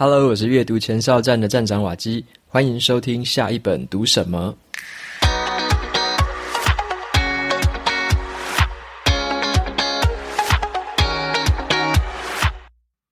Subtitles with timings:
[0.00, 4.56] Hello，我是阅读前哨站的站长瓦基，欢迎收听下一本读什么。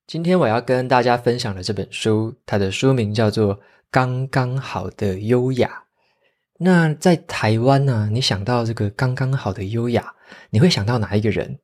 [0.07, 3.53] 今天我要跟大家分享的这本书，它的书名叫做
[3.91, 5.67] 《刚刚好的优雅》。
[6.57, 10.13] 那在台湾呢、你想到这个“刚刚好的优雅”，
[10.49, 11.59] 你会想到哪一个人？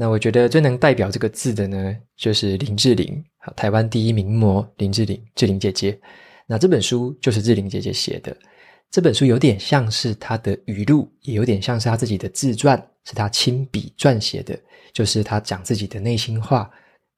[0.00, 3.20] 那我觉得最能代表这个字的呢，就是林志玲，
[3.56, 5.98] 台湾第一名模林志玲，志玲姐姐。
[6.46, 8.34] 那这本书就是志玲姐姐写的。
[8.92, 14.56] 这本书有点像是她的语录，也有点像是她自己的自传，是她亲笔撰写的，
[14.92, 16.70] 就是她讲自己的内心话，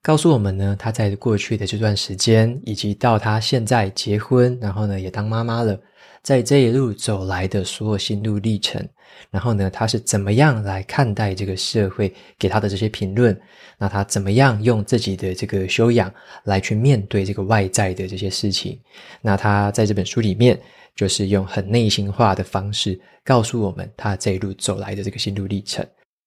[0.02, 5.78] 告诉我们呢，她在过去的这段时间，以及到她现在结婚，然后呢也当妈妈了。
[6.22, 8.86] 在这一路走来的所有心路历程，
[9.30, 13.38] 然后呢，他是怎么样来看待这个社会给他的这些评论？
[13.78, 16.12] 那他怎么样用自己的这个修养
[16.44, 18.78] 来去面对这个外在的这些事情？
[19.22, 20.60] 那他在这本书里面，
[20.94, 25.86] 就是用很内心化的方式告诉我们他这一路走来的这个心路历程。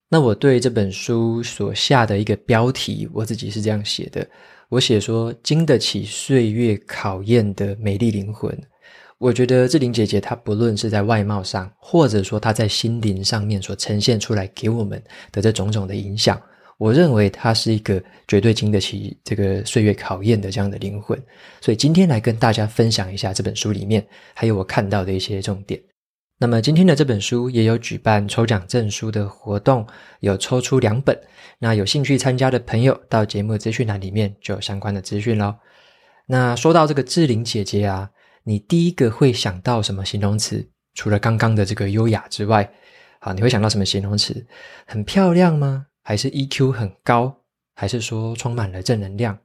[0.09, 4.27] 那我对这本书所下的一个标题，我自己是这样写的：
[4.69, 8.55] 我写说，经得起岁月考验的美丽灵魂。
[9.23, 15.01] 我觉得志玲姐姐她不论是在外貌上，或者说她在心灵上面所呈现出来给我们
[15.31, 16.41] 的这种种的影响，
[16.77, 21.17] 我认为她是一个绝对经得起这个岁月考验的这样的灵魂。
[21.61, 25.81] 所以今天来跟大家分享一下这本书里面还有我看到的一些重点。
[26.37, 29.87] 那么今天的这本书也有举办抽奖证书的活动，
[30.19, 31.17] 有抽出两本。
[31.59, 35.55] 那有兴趣参加的朋友到节目资讯栏里面就有相关的资讯喽。
[36.25, 38.09] 那说到这个志玲姐姐啊。
[38.43, 40.67] 你第一个会想到什么形容词？
[40.93, 42.69] 除了刚刚的这个优雅之外，
[43.19, 44.45] 好，你会想到什么形容词？
[44.85, 45.87] 很漂亮吗？
[46.03, 47.35] 还是 EQ 很高？
[47.73, 49.37] 还是说充满了正能量？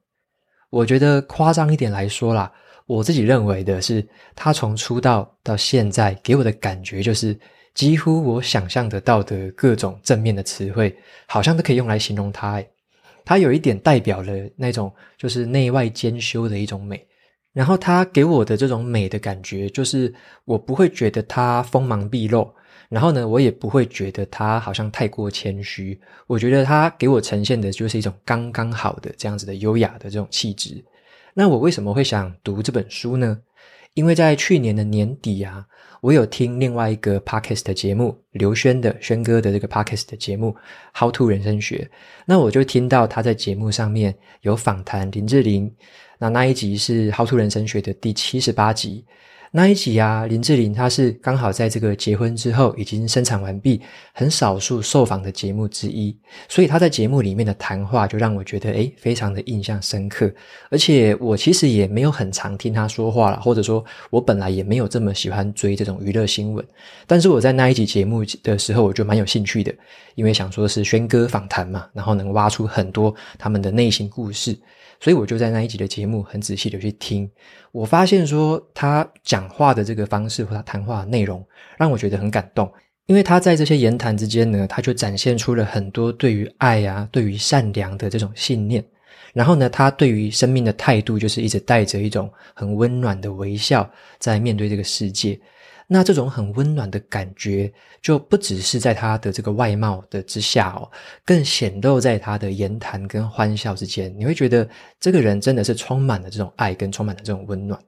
[0.69, 2.53] 我觉得夸张一点来说啦，
[2.87, 7.39] 我自己认为的是，他从出道到现在给我的感觉就是，
[7.75, 10.95] 几乎我想象得到的各种正面的词汇，
[11.27, 12.55] 好像都可以用来形容他。
[12.57, 12.71] 诶，
[13.25, 17.08] 他有一点代表了那种就是内外兼修的一种美。
[17.53, 20.13] 然后他给我的这种美的感觉，就是
[20.45, 22.49] 我不会觉得他锋芒毕露，
[22.89, 25.99] 然后呢，我也不会觉得他好像太过谦虚。
[26.27, 30.85] 我觉得他给我呈现的就是一种刚刚好的这样子的优雅的这种气质。
[31.35, 33.39] 那我为什么会想读这本书呢？
[33.99, 35.67] 因为在去年的年底啊，
[36.01, 40.55] 我有听另外一个 podcast 的节目，刘轩的轩哥的这个 podcast 的节目
[40.97, 41.79] 《How to 人生学》，
[42.25, 45.69] 那我就听到他在节目上面有访谈林志玲。
[46.17, 49.05] 那那一集是《How to 人生学》的第七十八集，
[49.51, 53.81] 那一集啊，林志玲她是刚好在这个结婚之后已经生产完毕，
[54.13, 56.15] 很少数受访的节目之一，
[56.49, 60.31] 所以她在节目里面的谈话就让我觉得诶非常的印象深刻。
[60.71, 66.63] 而且我其实也没有很常听她说话啦，或者说我本来也没有这么喜欢追这种娱乐新闻，
[67.07, 69.75] 但是我在那一集节目的时候，我就蛮有兴趣的，
[70.15, 74.59] 因为想说是轩哥访谈嘛，然后能挖出很多他们的内心故事。
[75.01, 77.31] 所以我就在那一集的节目很仔细的去听，
[77.73, 81.45] 我发现说他讲话的这个方式和他谈话的内容
[81.77, 82.71] 让我觉得很感动，
[83.07, 88.85] 因为他在这些言谈之间呢，他就展现出了很多对于爱啊、对于善良的这种信念，
[89.33, 93.89] 然后呢，他对于生命的态度就是一直带着一种很温暖的微笑
[94.19, 95.39] 在面对这个世界。
[95.91, 100.89] 那这种很温暖的感觉，就不只是在他的这个外貌的之下哦，
[101.25, 104.15] 更显露在他的言谈跟欢笑之间。
[104.19, 104.69] 你会觉得
[105.01, 107.81] 这个人真的是充满了这种爱，跟充满了这种温暖。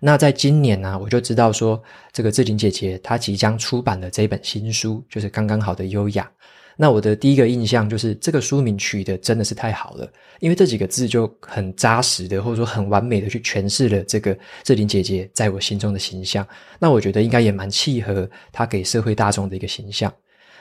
[0.00, 1.80] 那在今年呢，我就知道说，
[2.12, 6.28] 这个志玲姐姐她即将出版的这本新书，就是《刚刚好的优雅》。
[6.76, 10.10] 那我的第一个印象就是这个书名取得真的是太好了，
[10.40, 16.46] 因为这几个字就很扎实的，或者说很完美的去诠释了这个志玲姐姐在我心中的形象。
[16.78, 20.12] 那我觉得应该也蛮契合她给社会大众的一个形象。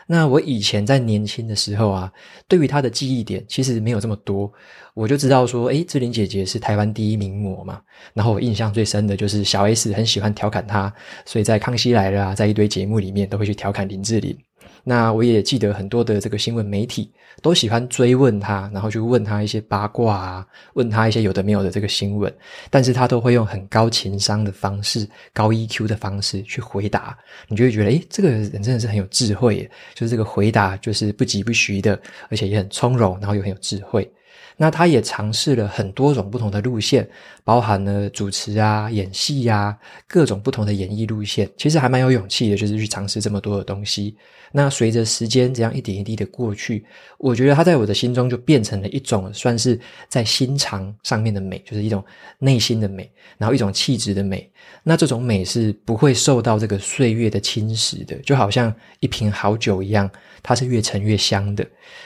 [0.06, 2.12] 那我以前在年轻的时候啊，
[2.48, 4.52] 对于她的记忆点其实没有这么多，
[4.94, 7.82] 我就知道说，诶，志玲姐姐是台湾第一名模嘛。
[8.14, 10.94] 然后我印象最深的就是小 S 很喜欢调侃她，
[11.26, 14.38] 所以在《康熙来了》啊，在一堆节目里面都会去调侃林志玲。
[14.84, 17.10] 那我也记得很多的这个新闻媒体
[17.42, 22.34] 都喜欢追问他，然后去问他一些八卦啊，问他一些有的没有的这个新闻，
[22.70, 34.10] 但是他都会用很高情商的方式、高 EQ 的方式去回答，你就会觉得，诶，这个人真的是很有智慧耶，就是这个回答就是不疾不徐的，而且也很从容，然后又很有智慧。
[34.58, 37.08] 那他也尝试了很多种不同的路线，
[37.44, 39.78] 包含了主持啊、演戏啊，
[40.08, 44.16] 各种不同的演艺路线，其实还蛮有勇气的，就是去尝试这么多的东西。
[44.56, 46.86] 那随着时间这样一点一滴的过去，
[47.18, 52.06] 我觉得他在我的心中就变成了一种算是在心肠上面的美，就是一种
[52.38, 54.48] 内心的美，然后一种气质的美。
[54.84, 60.08] 那这种美是不会受到这个岁月的侵蚀的，就好像一瓶好酒一样，
[60.44, 61.66] 它是越陈越香的。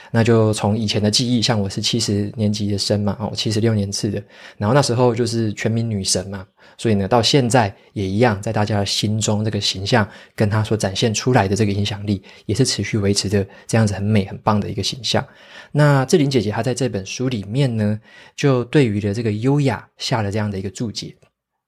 [0.09, 4.24] 那就从以前的记忆，像我是七十年级的生嘛，哦，七十六年次的，
[4.57, 6.48] 然后那时候就是全民女神嘛。
[6.78, 15.25] 所以呢，到现在也一样，在大家心中，这个形象跟她所展现出来的这个影响力，也是持续维持着这样子很美、很棒的一个形象。
[15.72, 18.00] 那志玲姐姐她在这本书里面呢，
[18.36, 21.16] 就对于了这个优雅下了这样的一个注解。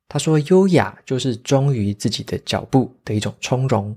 [0.08, 3.96] 她说：“优雅就是忠于自己的脚步的一种从容，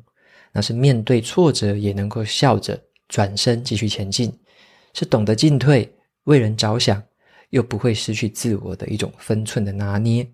[0.53, 2.79] 那是面对挫折也能够笑着
[3.09, 4.31] 转身继续前进，
[4.93, 5.91] 是懂得进退、
[6.25, 7.03] 为人着想，
[7.51, 10.29] 又不会失去自我的一种分寸的拿捏。”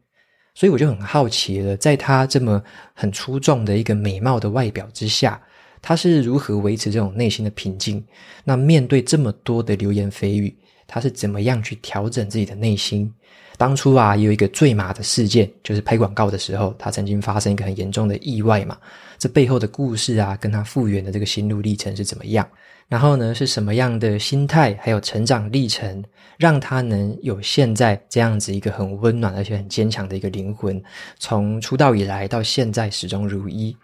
[0.54, 2.60] 所以我就很好奇了，在她这么
[2.92, 5.40] 很出众的一个美貌的外表之下，
[5.80, 8.04] 她是如何维持这种内心的平静？
[8.42, 10.58] 那面对这么多的流言蜚语，
[10.88, 13.12] 他是怎么样去调整自己的内心？
[13.56, 18.76] 当初啊，有一个坠马的事件，就是拍广告的时候，他曾经发生一个很严重的意外嘛。
[19.18, 22.48] 这背后的故事啊，跟他复原的这个心路历程是怎么样？
[22.88, 26.02] 然后呢，是什么样的心态，还有成长历程，
[26.38, 30.82] 让他能有现在这样子一个很温暖而且很坚强的一个灵魂，
[31.18, 33.76] 从出道以来到现在始终如一。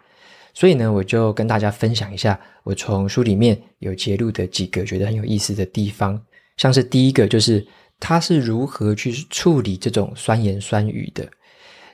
[0.53, 6.19] 所以呢，我就跟大家分享一下，我从书里面有揭露的几个觉得很有意思的地方，
[6.57, 7.65] 像是第一个就是
[7.99, 11.27] 他是如何去处理这种酸言酸语的。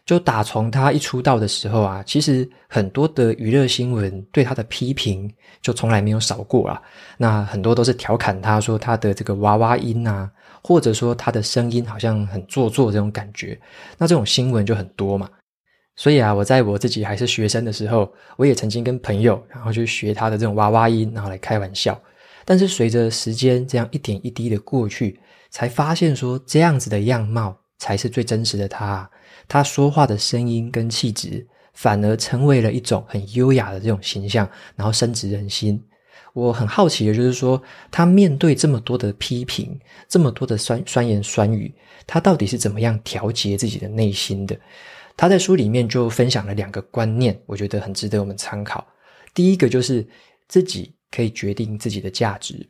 [0.04, 5.32] 就打从他一出道的时候啊，其实很多的娱乐新闻对他的批评
[5.62, 6.82] 就从来没有少过啊。
[7.18, 10.30] 那很多都是调侃他说他的这个娃娃音啊，
[10.64, 13.58] 或者说他的声音好像很做作这种感觉。
[14.00, 15.30] 那这种新闻就很多嘛。
[15.96, 21.98] 所以啊，我在我自己还是学生的时候，我也曾经跟朋友然后去学他的这种娃娃音，然后来开玩笑。
[22.46, 29.10] 但是随着时间这样一点一滴的过去，才发现说这样子的样貌才是最真实的他。
[29.48, 35.82] 他说话的声音跟气质，反而成为了一种很优雅的这种形象，然后深植人心。
[36.34, 39.78] 我很好奇的就是说，他面对这么多的批评，
[40.08, 41.74] 这么多的酸酸言酸语，
[42.08, 44.58] 他到底是怎么样调节自己的内心的？
[45.18, 48.88] 他在书里面就分享了两个观念，我觉得很值得我们参考。
[49.34, 50.08] 第一个就是
[50.48, 52.68] 自己可以决定自己的价值。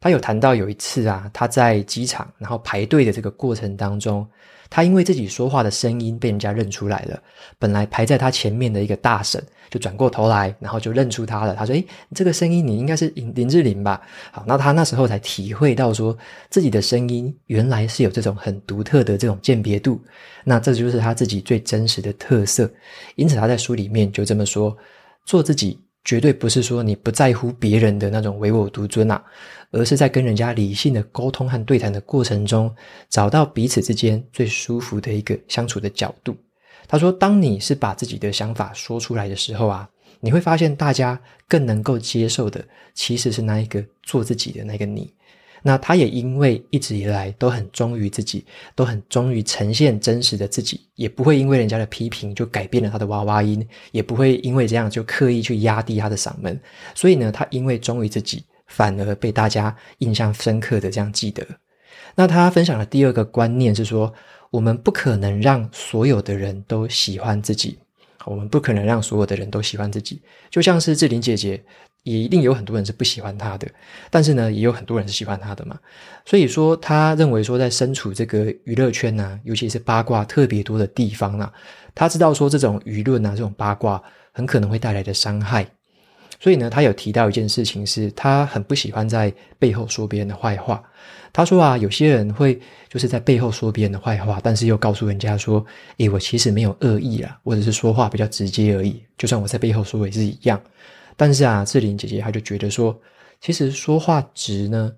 [0.00, 4.24] 他有谈到有一次啊，他在机场然后排队的这个过程当中。
[4.70, 7.18] 他因为自己说话的声音被人家认出来了，
[7.58, 11.54] 本来排在他前面的一个大婶就转过头来，然后就认出他了。
[11.54, 11.82] 他说：“诶，
[12.14, 16.14] 这个声音你应该是林林志玲吧？”好，那他那时候才体会到说
[16.50, 19.98] 自己的声音原来是有这种很独特的这种鉴别度，
[20.44, 22.70] 那这就是他自己最真实的特色。
[23.16, 24.76] 因此他在书里面就这么说：
[25.24, 25.80] 做自己。
[26.04, 29.22] 绝对不是说你不在乎别人的那种唯我独尊啊，
[29.70, 32.74] 而是在跟人家理性的沟通和对谈的过程中，
[33.10, 36.36] 找到彼此之间最舒服的一个相处的角度。
[36.86, 39.86] 他说，当你是把自己的想法说出来的时候啊，
[40.20, 42.64] 你会发现大家更能够接受的，
[42.94, 45.12] 其实是那一个做自己的那个你。
[45.62, 56.58] 那他也因为一直以来都很忠于自己，都很忠于呈现真实的自己，也不会因为人家的批评就改变了他的娃娃音，也不会因为这样就刻意去压低他的嗓门。
[56.94, 61.46] 所以呢，他因为忠于自己，反而被大家印象深刻的这样记得。
[62.14, 64.12] 那他分享的第二个观念是说，
[64.50, 67.78] 我们不可能让所有的人都喜欢自己，
[68.24, 71.62] 我们不可能让所有的人都喜欢自己，就像是志玲姐姐。
[72.08, 73.68] 也一定有很多人是不喜欢他的，
[74.10, 75.78] 但是呢，也有很多人是喜欢他的嘛。
[76.24, 81.50] 所以说，他认为说，在身处这个娱乐圈呢、尤其是八卦特别多的地方呢、
[81.94, 85.66] 他知道说这种舆论啊，这种八卦很可能会带来的伤害。
[86.40, 90.82] 所以呢，他有提到一件事情是，他很不喜欢在背后说别人的坏话。
[91.32, 95.64] 他说啊，有些人会就是在背后说别人的坏话，但是又告诉人家说，
[95.98, 99.02] 诶，我其实没有恶意啦，或者是说话比较直接而已。
[99.16, 100.60] 就算我在背后说，也是一样。
[101.18, 102.98] 但是啊，志玲姐姐她就觉得说，
[103.40, 104.90] 其实说话直呢，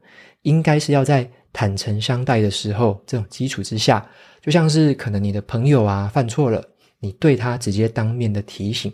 [0.43, 4.07] 应该是要在坦诚相待的时候，这种基础之下，
[4.41, 6.63] 就像是可能你的朋友啊犯错了，
[7.01, 8.93] 你对他直接当面的提醒。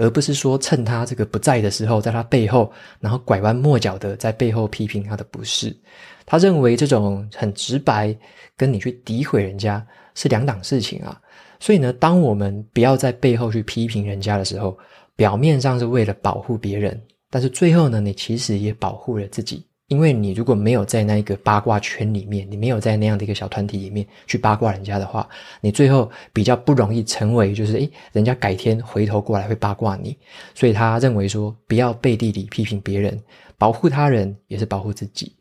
[0.00, 5.76] 而不是说趁他这个不在的时候，在他背后，然后拐弯抹角的在背后批评他的不是。
[6.24, 8.16] 他认为这种很直白
[8.56, 11.20] 跟你去诋毁人家是两档事情啊。
[11.58, 14.78] 所以呢，当我们不要在背后去批评人家的时候，
[15.18, 19.66] 表面上是为了保护别人，但是最后呢，你其实也保护了自己。
[19.88, 25.28] 因为你如果没有在那一个八卦圈里面，你没有在那样的一个小团体里面去八卦人家的话，
[25.60, 30.16] 你最后比较不容易成为就是诶，人家改天回头过来会八卦你。
[30.54, 33.20] 所以他认为说，不要背地里批评别人，
[33.56, 35.34] 保护他人也是保护自己。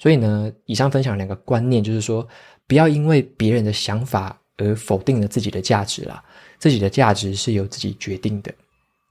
[0.00, 2.26] 所以呢，以上分享两个观念，就是说，
[2.66, 6.20] 不要因为别人的想法而否定了自己的价值啦，
[6.58, 8.52] 自己的价值是由自己决定的。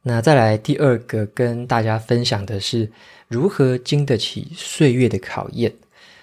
[0.04, 2.90] 那再来第二个跟大家分享的是
[3.28, 5.72] 如何经得起岁月的考验。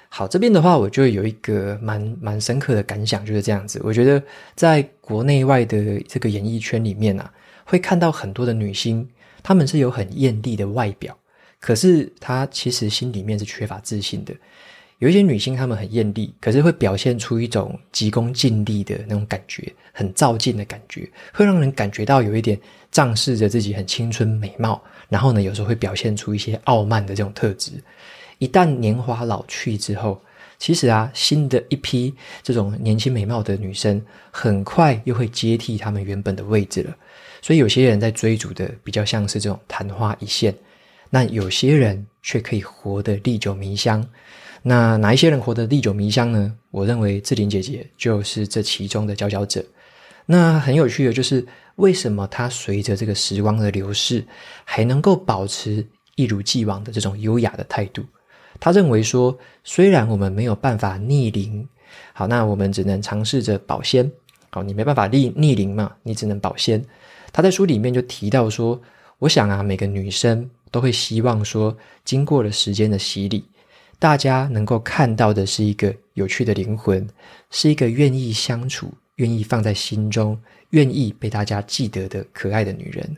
[0.09, 3.81] 好，这边的话我就有一个蛮蛮深刻的感想，就是这样子。
[3.85, 4.23] 我觉得
[4.55, 7.33] 在国内外的这个演艺圈里面啊，
[7.65, 9.07] 会看到很多的女星，
[9.43, 11.17] 她们是有很艳丽的外表，
[11.61, 14.35] 可是她其实心里面是缺乏自信的。
[14.99, 22.59] 有一些女星，她们很艳丽，可是会表现出一种急功近利的那种感觉，很躁进的感觉，会让人感觉到有一点
[22.91, 24.83] 仗势着自己很青春美貌。
[25.09, 27.73] 然后呢，有时候会表现出一些傲慢的这种特质。
[28.39, 30.21] 一旦年华老去之后，
[30.59, 32.13] 其实啊，新的一批
[32.43, 36.97] 这种年轻美貌的女生，很快又会接替她们原本的位置了。
[37.41, 40.53] 所以有些人在追逐的比较像是这种昙花一现，
[41.09, 44.05] 那有些人却可以活得历久弥香。
[44.63, 46.55] 那哪一些人活得历久弥香呢？
[46.71, 49.65] 我认为志玲姐姐就是这其中的佼佼者。
[50.27, 51.47] 那很有趣的就是，
[51.77, 54.23] 为什么她随着这个时光的流逝，
[54.65, 55.87] 还能够保持
[56.17, 58.05] 一如既往的这种优雅的态度？
[58.61, 61.67] 她认为说，虽然我们没有办法逆龄，
[62.13, 64.11] 好，那我们只能尝试着保鲜。
[64.51, 66.85] 好，你没办法逆逆龄嘛，你只能保鲜。
[67.33, 68.79] 她在书里面就提到说，
[69.19, 71.75] 我想啊，每个女生都会希望说，
[72.05, 73.45] 经过了时间的洗礼。
[73.99, 77.07] 大家能够看到的是一个有趣的灵魂，
[77.51, 80.39] 是一个愿意相处、愿意放在心中、
[80.71, 83.17] 愿意被大家记得的可爱的女人。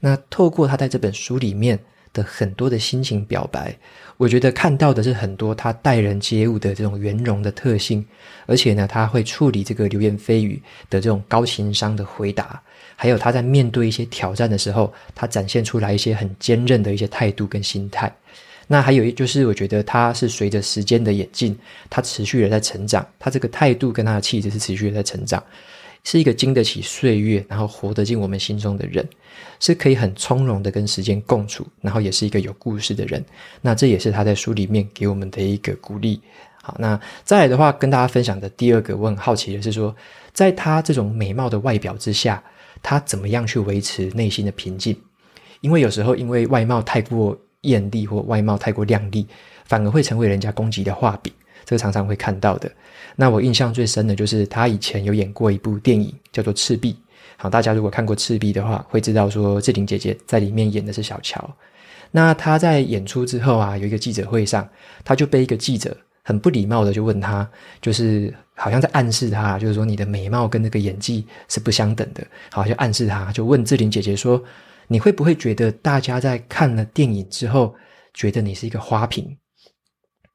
[0.00, 1.78] 那透过她在这本书里面
[2.12, 3.76] 的很多的心情表白，
[4.16, 8.04] 我觉得看到的是很多她待人接物的这种圆融的特性，
[8.46, 12.60] 而且呢，她会处理这个流言蜚语的这种高情商的回答，
[12.96, 18.12] 还有她在面对一些挑战的时候，她展现出来一些很坚韧的一些态度跟心态。
[18.68, 21.56] 那还有一就是，我觉得他是随着时间的演进，
[21.88, 25.40] 他持续的在成长，他这个态度跟他的气质是持续的在成长，
[26.02, 29.08] 是一个经得起岁月，然后活得进我们心中的人，
[29.60, 33.24] 是可以很从容的跟时间共处，然后也是一个有故事的人。
[33.62, 36.20] 那这也是他在书里面给我们的一个鼓励。
[36.60, 39.94] 好，那再来的话，跟大家分享的第二个，我很好奇的是说，
[40.32, 42.42] 在他这种美貌的外表之下，
[42.82, 44.96] 他怎么样去维持内心的平静？
[45.60, 47.38] 因为有时候因为外貌太过。
[47.66, 49.26] 艳丽或外貌太过靓丽，
[49.66, 51.32] 反而会成为人家攻击的画笔，
[51.64, 52.70] 这个常常会看到的。
[53.16, 56.92] 那我印象最深的就是他以前有演过一部电影，叫做《赤壁》。
[57.36, 61.56] 好，大家如果看过《赤壁》的话，会知道说志玲姐姐在里面演的是小乔。
[62.10, 64.66] 那她在演出之后啊，有一个记者会上，
[65.04, 67.48] 她就被一个记者很不礼貌的就问她，
[67.82, 72.26] 就是好像在暗示她，就是说你的美貌跟那个演技是不相等的。
[72.50, 74.42] 好，就暗示她，就问志玲姐姐说。
[74.88, 77.74] 你会不会觉得大家在看了电影之后，
[78.14, 79.36] 觉得你是一个花瓶？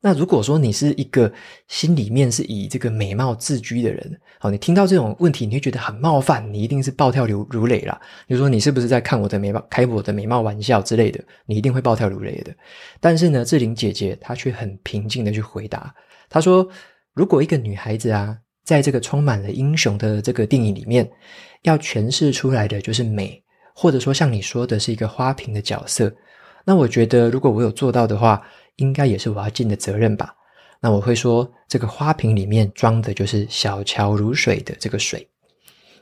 [0.04, 1.32] 那如果说你是一个
[1.68, 8.02] 心里面是以这个美貌自居的人，好，你听到这种问题，你会觉得很冒犯，你一定是暴跳如如雷啦。
[8.26, 11.24] 你说，你是不是在看我的美貌，开我的美貌玩笑之类的？
[11.46, 12.52] 你一定会暴跳如雷的。
[13.00, 15.94] 但是呢，志玲姐姐她却很平静的去回答，
[16.30, 16.68] 她说
[17.14, 21.08] ：“如果一个女孩子啊，在这个充满了英雄的这个电影里面，
[21.62, 23.40] 要诠释出来的就是美。”
[23.82, 26.14] 或者说像你说的是一个花瓶的角色，
[26.64, 28.40] 那我觉得如果我有做到的话，
[28.76, 30.36] 应该也是我要尽的责任吧。
[30.80, 35.28] 那我会说，这个花瓶里面装的就是小桥如水的这个水。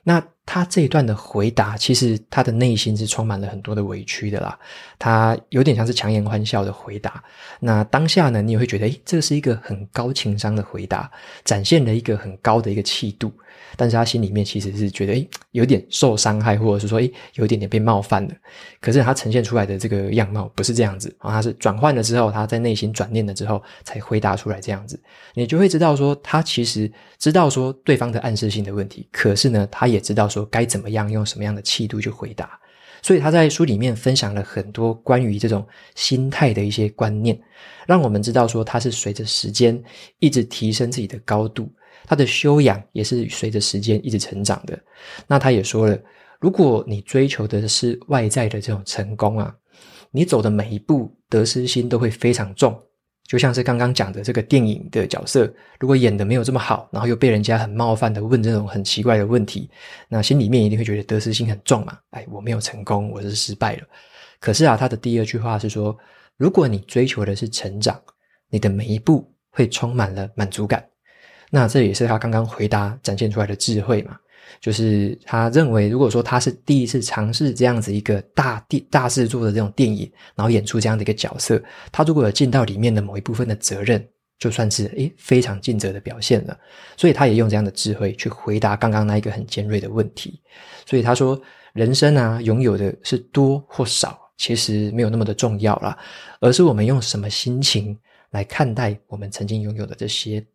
[0.03, 0.21] 那
[0.51, 4.57] 他这一段的回答，其实他的内心是充满了很多的委屈的啦。
[4.97, 7.23] 他有点像是强颜欢笑的回答。
[7.59, 11.11] 那当下呢，你也会觉得，诶，这是一个很高情商的回答，
[11.45, 13.31] 展现了一个很高的一个气度。
[13.75, 18.33] 但是他心里面其实是觉得，诶，有点受伤害，或者是说，诶，有一点点被冒犯了。
[18.81, 24.99] 可是他呈现出来的这个样貌不是这样子，然后他是转换了之后，他在内心转念了之后，才回答出来这样子。
[25.35, 32.59] 你就会知道说，他其实知道说对方的暗示性的问题，可是呢，他也知道说该怎么样用什么样的气度去回答。
[33.01, 35.65] 所以他在书里面分享了很多关于这种
[35.95, 37.39] 心态的一些观念，
[37.87, 39.81] 让我们知道说他是随着时间
[40.19, 41.71] 一直提升自己的高度，
[42.05, 44.77] 他的修养也是随着时间一直成长的。
[45.27, 45.97] 那他也说了，
[46.41, 49.55] 如果你追求的是外在的这种成功啊，
[50.11, 52.77] 你走的每一步得失心都会非常重。
[53.29, 55.47] 就像是刚刚讲的这个电影的角色，
[55.79, 59.69] 如果演得没有这么好，然后又被人家很冒犯的问这种很奇怪的问题，
[60.07, 61.95] 那心里面一定会觉得得失心很重嘛。
[62.09, 63.83] 哎，我没有成功，我是失败了。
[64.39, 65.95] 可是啊，他的第二句话是说，
[66.37, 68.01] 如果你追求的是成长，
[68.49, 70.83] 你的每一步会充满了满足感。
[71.51, 74.17] 那这也是他刚刚回答展现出来的智慧嘛。
[74.59, 84.05] 就是他认为，如果说他是第一次尝试这样子一个大电大制作的这种电影，然后演出这样的一个角色，他如果有尽到里面的某一部分的责任，
[84.37, 86.57] 就算是诶非常尽责的表现了。
[86.97, 90.41] 所以他也用这样的智慧去回答刚刚那一个很尖锐的问题。
[90.85, 91.39] 所以他说，
[91.73, 95.97] 人生啊，拥有的是多或少，其实没有那么的重要啦，
[96.39, 97.97] 而是我们用什么心情
[98.31, 100.45] 来看待我们曾经拥有的这些。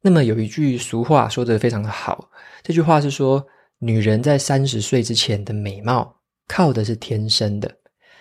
[0.00, 2.30] 那么有一句俗话说得非常的好，
[2.62, 3.44] 这句话是说，
[3.78, 7.76] 女人在三十岁之前的美貌靠的是天生的，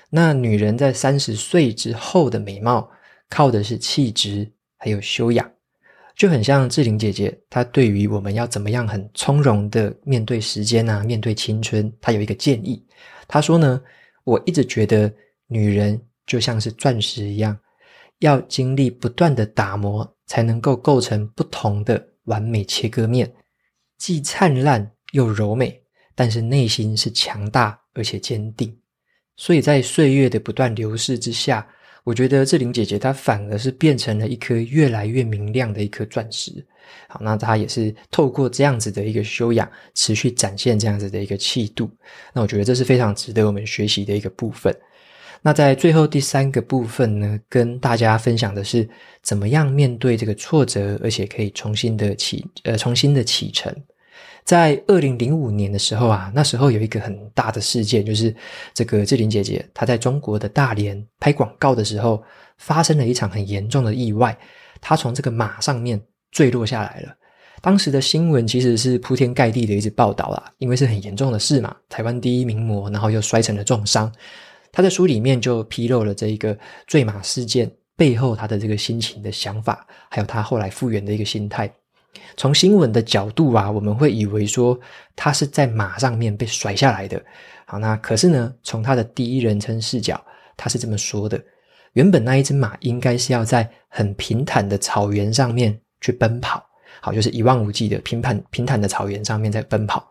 [0.09, 2.89] 那女人在三十岁之后的美貌
[3.29, 5.49] 靠的是气质还有修养，
[6.15, 12.83] 就很像志玲姐姐，她对于我们要怎么样很从容的面对时间啊，面对青春，她有一个建议，
[13.27, 13.79] 她说呢，
[14.23, 15.13] 我一直觉得
[15.45, 17.55] 女人就像是钻石一样，
[18.19, 20.16] 要经历不断的打磨。
[20.27, 23.33] 才能够构成不同的完美切割面，
[23.97, 25.81] 既灿烂又柔美，
[26.13, 28.77] 但是内心是强大而且坚定。
[29.35, 31.67] 所以在岁月的不断流逝之下，
[32.03, 36.65] 我觉得志玲姐姐她反而是变成了一颗越来越明亮的一颗钻石。
[37.07, 41.89] 好，那她也是透过这样子的一个修养，持续展现这样子的一个气度。
[42.33, 44.75] 那我觉得这是非常值得我们学习的一个部分。
[45.47, 48.85] 那在最后第三个部分呢，跟大家分享的是
[49.21, 53.73] 怎么样面对这个挫折，而且可以重新的起，呃，重新的启程。
[54.43, 58.35] 在二零零五年的时候啊，那时候有一个很大的事件，就是
[58.73, 62.21] 这个志玲姐姐她在中国的大连拍广告的时候，
[62.57, 64.37] 发生了一场很严重的意外，
[64.81, 65.97] 她从这个马上面
[66.29, 67.15] 坠落下来了。
[67.61, 74.11] 当时的新闻其实是铺天盖地的一直报道啦，因为是很严重的事嘛，台湾第一名模，然后又摔成了重伤。
[74.71, 81.71] 他在书里面就披露了这一个坠马事件背后他的这个心情的想法，还有他后来复原的一个心态。
[82.35, 84.79] 从新闻的角度啊，我们会以为说
[85.15, 87.23] 他是在马上面被甩下来的。
[87.65, 90.23] 好，那可是呢，从他的第一人称视角，
[90.55, 91.41] 他是这么说的：
[91.93, 96.63] 原本那一只马应该是要在很平坦的草原上面去奔跑，
[97.01, 100.07] 好，就是一望无际的平坦平坦的草原上面在奔跑，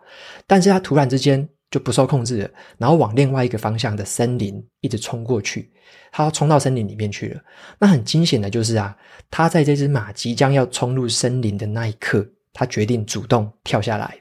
[0.46, 1.48] 但是他突然之间。
[1.70, 5.70] 就不受控制了，然后往另外一个方向的森林一直冲过去，
[6.12, 7.40] 他冲到森林里面去了。
[7.78, 8.96] 那很惊险的就是啊，
[9.30, 14.16] 他在这只马即将要冲入森林的那一刻，他决定主动跳下来。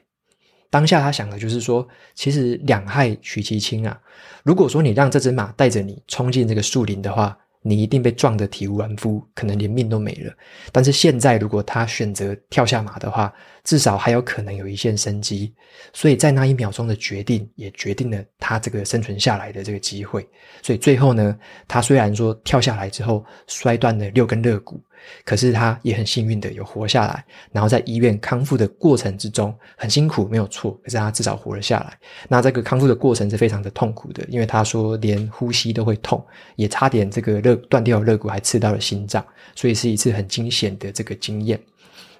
[0.68, 3.98] 当下他想的就是说，其实两害取其轻啊。
[4.42, 10.32] 如果说你让这只马带着你冲进这个树林的话，你一定被撞得体无完肤，可能连命都没了。
[10.70, 13.32] 但是现在，如果他选择跳下马的话，
[13.64, 15.52] 至少还有可能有一线生机。
[15.92, 20.24] 所以在那一秒钟的决定，也决定了他这个生存下来的这个机会。
[20.62, 24.80] 所以最后呢，他虽然说跳下来之后摔断了六根肋骨。
[25.24, 30.72] 可是他也很幸运的有活下来，然后在医院康复的过程之中很辛苦，没有错。
[30.82, 31.98] 可是他至少活了下来。
[32.28, 36.24] 那这个康复的过程是非常的痛苦的，因为他说连呼吸都会痛，
[36.56, 41.60] 也差点这个肋断掉了肋骨，还刺到了心脏，所以是一次很惊险的这个经验。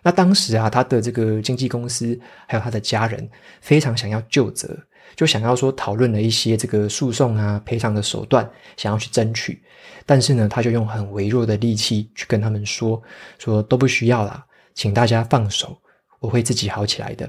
[0.02, 3.28] 那当时啊，他的这个经纪公司还有他的家人
[3.60, 4.78] 非常想要究责，
[5.16, 9.60] 就想要说讨论了一些这个诉讼啊赔偿的手段，想要去争取。
[10.04, 13.02] 但是呢，他就用很微弱的力气去跟他们说
[13.40, 15.76] ：“说都不需要啦，请大家放手，
[16.20, 17.28] 我会自己好起来的。”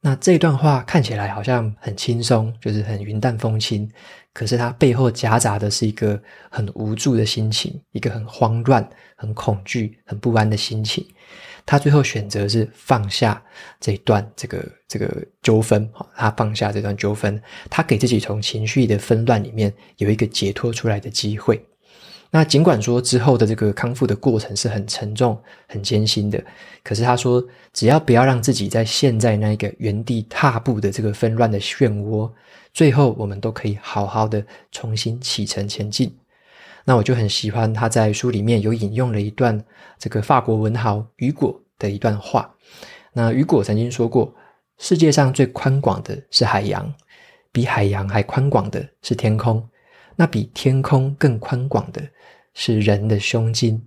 [0.00, 3.90] 那这段话看起来好像很轻松，就是很云淡风轻，
[4.36, 6.20] 可是它背后夹杂的是一个
[6.50, 11.02] 很无助的心情，一个很慌乱、很恐惧、很不安的心情。
[11.64, 13.42] 他最后选择是放下
[13.80, 21.58] 这一段这个这个纠纷，他放下这段纠纷，他给自己从情绪的纷乱里面有一个解脱出来的机会。
[22.30, 26.44] 那尽管说之后的这个康复的过程是很沉重、很艰辛的，
[26.84, 32.30] 可是他说，只要不要让自己在现在那个原地踏步的这个纷乱的漩涡，
[32.76, 36.14] 最后我们都可以好好的重新启程前进。
[36.84, 39.64] 那我就很喜欢他在书里面有引用了一段
[39.98, 42.54] 这个法国文豪雨果的一段话。
[43.14, 44.30] 那雨果曾经说过
[44.76, 46.92] ：“世界上最宽广的是海洋，
[47.50, 49.66] 比海洋还宽广的是天空，
[50.14, 52.02] 那比天空更宽广的
[52.52, 53.82] 是人的胸襟。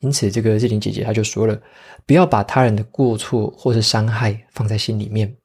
[0.00, 1.56] 因此，这个志玲姐姐她就说了，
[2.04, 5.36] 不要把他人的过错或是伤害放在心里面，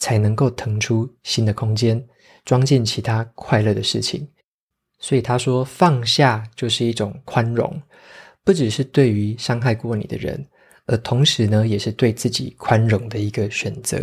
[0.00, 2.04] 才能够腾出新的空间，
[2.44, 4.26] 装进其他快乐的事情。
[4.98, 7.80] 所以他说，放下就是一种宽容，
[8.42, 10.44] 不只是对于伤害过你的人，
[10.86, 13.98] 而同时呢，也是对自己宽容的一个选择。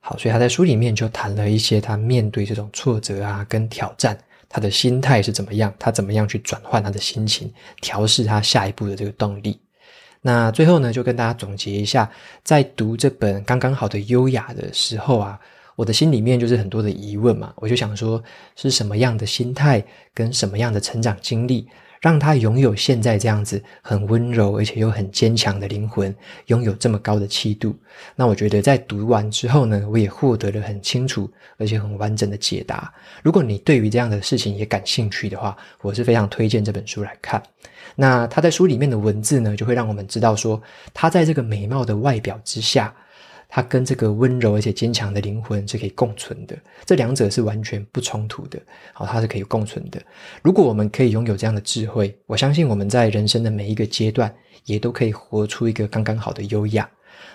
[0.00, 4.18] 好，所以他在书里面就谈了一些他面对这种挫折啊跟挑战。
[4.54, 5.74] 他的心态是怎么样？
[5.78, 9.58] 他怎么样去转换他的心情，调试他下一步的这个动力？
[10.22, 12.08] 那最后呢，就跟大家总结一下，
[12.44, 15.38] 在读这本《刚刚好的优雅》的时候啊，
[15.74, 18.22] 我的心里面就是很多的疑问嘛，我就想说，
[18.54, 21.66] 是什么样的心态跟什么样的成长经历？
[22.02, 26.14] 让他拥有现在这样子很温柔而且又很坚强的灵魂，
[26.46, 27.74] 拥有这么高的气度。
[28.16, 32.92] 那我觉得在读完之后呢，我也获得了很清楚而且很完整的解答。
[33.22, 37.40] 如果你对于这样的事情也感兴趣的话，我是非常推荐这本书来看。
[37.94, 40.60] 那他在书里面的文字呢，就会让我们知道说，
[40.92, 42.92] 他在这个美貌的外表之下。
[43.54, 48.58] 它跟这个温柔而且坚强的灵魂是可以共存的，这两者是完全不冲突的。
[48.94, 50.00] 好，它是可以共存的。
[50.42, 54.34] 如果我们可以拥有这样的智慧，我相信我们在人生的每一个阶段，
[54.64, 56.88] 也都可以活出一个刚刚好的优雅。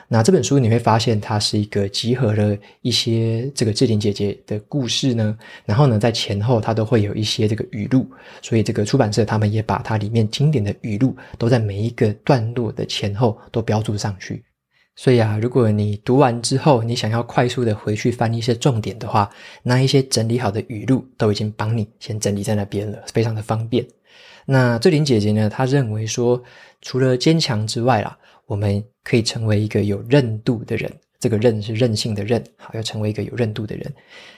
[0.08, 8.10] 那这本书你会发现，它是一个集合了一些这个志玲姐姐的故事呢，然后呢，在前后它都会有一些这个语录，
[8.42, 14.44] 所以这个出版社他们也把它里面经典的语录都在每一个段落的前后都标注上去。
[15.00, 19.30] 所以啊，如果你读完之后，你想要快速的回去翻一些重点的话，
[19.62, 23.86] 那一些整理好的语录都已经帮你先整理在那边了，非常的方便。
[24.48, 26.42] 那志玲姐姐呢，她认为说，
[26.82, 30.92] 除了坚强之外啦，我们可以成为一个有韧度的人。
[31.20, 33.94] 这个韧是韧性的韧，好，要成为一个有韧度的人。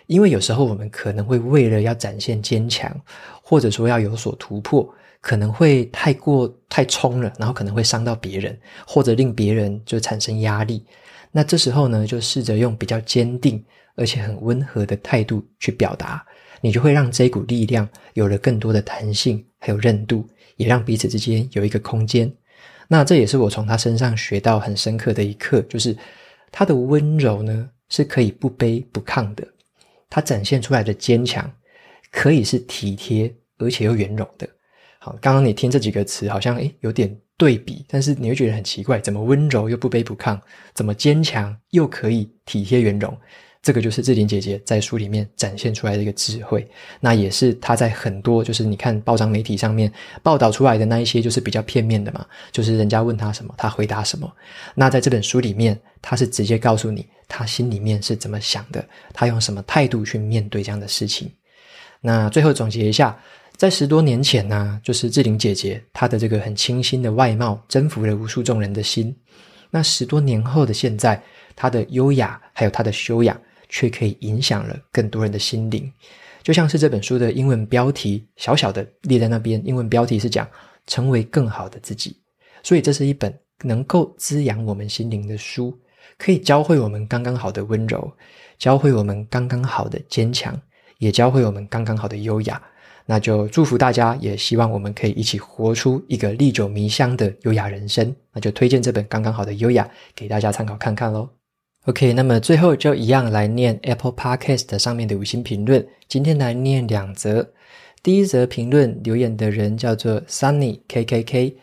[0.08, 2.94] 因为有时候我们可能会为了要展现坚强，
[3.42, 4.94] 或者说要有所突破。
[5.22, 10.86] 可能会太过太冲了，然后可能会伤到别人，或者令别人就产生压力。
[11.32, 13.64] 那这时候呢，就试着用比较坚定
[13.96, 16.26] 而且很温和的态度去表达，
[16.62, 22.32] 你就会让这股力量有了更多的弹性，还有韧度，也让彼此之间有一个空间。
[22.88, 25.96] 那这也是我从他身上学到很深刻的一课，就是
[26.52, 29.48] 他的温柔呢是可以不卑不亢的，
[30.10, 31.52] 他展现出来的坚强
[32.12, 34.50] 可以是体贴而且又圆融的。
[35.02, 40.38] 好，刚刚你听这几个词，好像诶有点对比，但是你会觉得很奇怪，怎么温柔又不卑不亢？
[40.74, 43.18] 怎么坚强又可以体贴圆融？
[43.62, 49.90] 这个就是志玲姐姐在书里面展现出来的一个智慧，那也是她在很多就是你看报章媒体上面
[50.22, 54.30] 报道出来的那一些，就是比较片面的嘛，就是人家问她什么，她回答什么。
[54.76, 61.32] 那在这本书里面，她是直接告诉你她心里面是怎么想的，她用什么态度去面对这样的事情。
[62.02, 63.18] 那最后总结一下。
[63.60, 69.14] 在十多年前呢、就是志玲姐姐她的这个很清新的外貌征服了无数众人的心。
[69.70, 71.22] 那十多年后的现在，
[71.58, 75.92] 她的优雅还有她的修养，却可以影响了更多人的心灵。
[76.42, 80.48] 就像是这本书的英文标题小小的列在那边，英文标题是讲
[80.88, 82.16] “成为更好的自己”。
[82.64, 85.78] 所以这是一本能够滋养我们心灵的书，
[86.18, 88.10] 可以教会我们刚刚好的温柔，
[88.58, 90.58] 教会我们刚刚好的坚强，
[91.00, 92.62] 也教会我们刚刚好的优雅。
[93.12, 98.16] 那就祝福大家，也希望我们可以一起活出一个历久弥香的优雅人生。
[98.32, 101.28] 那就推荐这本刚刚好的优雅给大家参考看看喽。
[101.88, 105.84] OK，那么最后就一样来念 Apple Podcast 上面的五星评论。
[106.08, 107.50] 今天来念两则。
[108.04, 111.56] 第一则评论留言的人叫做 Sunny KKK，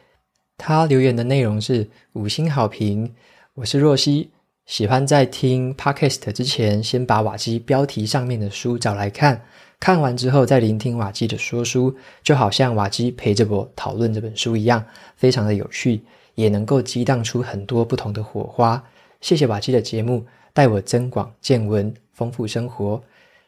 [0.58, 3.14] 他留言的内容是五星好评。
[3.54, 4.30] 我是若曦，
[4.66, 9.44] 喜欢在听 Podcast 之前先把瓦基标题上面的书找来看。
[9.78, 14.84] 看完之后再聆听瓦基的说书，就好像瓦基陪着我讨论这本书一样，
[15.16, 16.00] 非常的有趣，
[16.34, 18.82] 也能够激荡出很多不同的火花。
[19.20, 23.02] 谢谢瓦基的节目，带我增广见闻，丰富生活。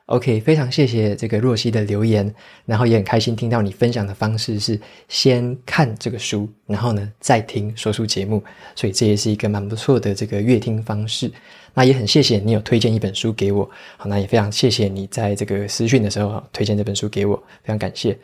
[0.09, 8.43] OK，非常谢谢这个若曦的留言，然后也很开心听到你分享的方式是先看这个书，然后呢再听说书节目，
[8.75, 11.31] 所以这也是一个蛮不错的这个阅听方式。
[11.75, 13.69] 那也很谢谢你有推荐一本书给我，
[13.99, 18.19] 好，那也非常谢谢你在这个私讯的时候推荐这本书给我，非常感谢。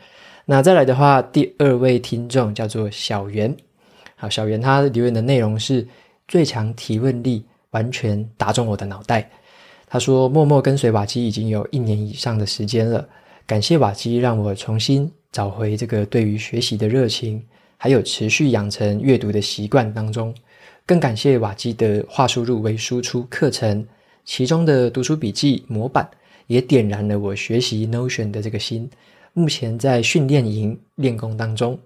[0.45, 3.55] 那再来的话，第二位听众叫做小袁，
[4.15, 5.87] 好，小袁他留言的内容是
[6.27, 9.29] 最强提问力，完全打中我的脑袋。
[9.95, 13.07] 他说：“默默跟随瓦基已经有一年以上的时间了，
[13.47, 17.41] 感谢瓦基让我重新找回这个对于学习的热情，
[17.77, 20.35] 还有持续养成阅读的习惯当中。
[20.85, 23.87] 更感谢瓦基的话术入微输出课程，
[24.25, 26.05] 其中的读书笔记模板
[26.47, 28.89] 也点燃了我学习 Notion 的这个心。
[29.31, 31.79] 目前在训练营练功当中。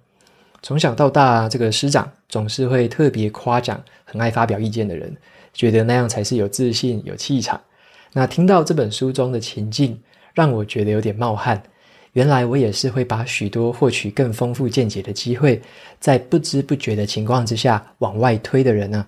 [0.63, 5.15] 从小到大，这个师长总是会特别夸奖很爱发表意见的人，
[5.53, 7.61] 觉得那样才是有自信、有气场。
[8.13, 9.99] 那听到这本书中的情境，
[10.33, 11.61] 让我觉得有点冒汗。
[12.13, 15.61] 原来我也是会把许多获取更丰富见解的机会，
[15.99, 19.07] 在不知不觉的情况之下往外推的人呢、啊。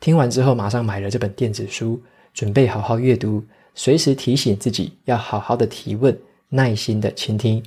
[0.00, 2.00] 听完之后，马上买了这本电子书，
[2.32, 6.16] 准备好好阅读，随时提醒自己要好好的提问，
[6.48, 7.62] 耐心的倾听。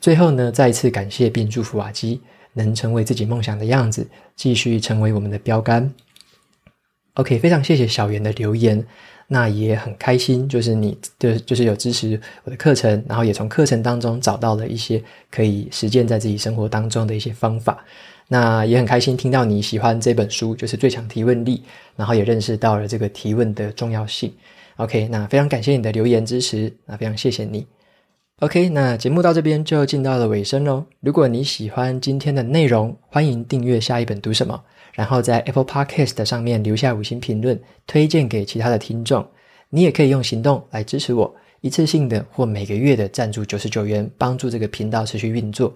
[0.00, 2.20] 最后呢，再一次感谢并祝福瓦基。
[2.54, 5.88] 能成为自己梦想的样子，继续成为我们的标杆。
[7.14, 8.84] OK，非常谢谢小圆的留言，
[9.30, 17.84] 那也很开心，就是你的就是有支持我的课程，然后也从课程当中找到了一些可以实践在自己生活当中的一些方法。
[18.26, 21.62] 那也很开心听到你喜欢这本书，就是最强提问力，
[21.94, 24.32] 然后也认识到了这个提问的重要性。
[24.76, 27.66] OK，那非常感谢你的留言支持，那非常谢谢你。
[28.40, 30.84] OK，那节目到这边就进到了尾声喽。
[31.00, 34.62] 如果你喜欢今天的内容，欢迎订阅下一本读什么，
[34.98, 37.56] 然后在 Apple Podcast 上面留下五星评论，
[37.86, 39.24] 推荐给其他的听众。
[39.70, 45.72] 你也可以用行动来支持我，一次性的或每个月的赞助九十九元，帮助这个频道持续运作。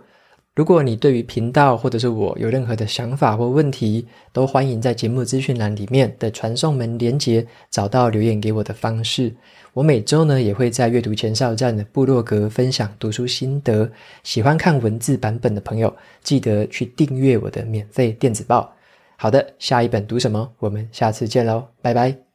[0.56, 9.32] 如果你对于频道或者是我有任何的想法或问题，都欢迎在节目资讯栏里面的传送门连接找到留言给我的方式。
[9.72, 13.88] 我每周呢也会在阅读前哨站的部落格分享读书心得，
[14.24, 18.74] 喜欢看文字版本的朋友，记得去订阅我的免费电子报。
[19.22, 20.52] 好的，下一本读什么？
[20.58, 22.31] 我们下次见喽，拜拜。